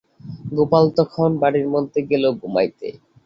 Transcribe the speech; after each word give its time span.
গোপাল 0.51 0.85
তখন 0.97 1.29
বাড়ির 1.41 1.67
মধ্যে 1.73 1.99
গেল 2.11 2.23
ঘুমাইতে। 2.39 2.87